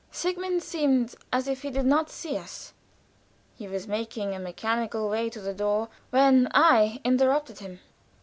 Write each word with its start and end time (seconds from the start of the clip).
Sigmund 0.09 0.63
seemed 0.63 1.13
as 1.31 1.47
if 1.47 1.61
he 1.61 1.69
did 1.69 1.85
not 1.85 2.09
see 2.09 2.35
us. 2.35 2.73
He 3.53 3.67
was 3.67 3.85
making 3.87 4.33
a 4.33 4.39
mechanical 4.39 5.07
way 5.07 5.29
to 5.29 5.39
the 5.39 5.53
door, 5.53 5.89
when 6.09 6.47
I 6.55 6.99
interrupted 7.03 7.59
him. 7.59 7.81